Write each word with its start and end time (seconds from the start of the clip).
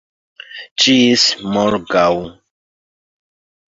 Ĝis 0.85 1.27
morgaŭ. 1.53 2.09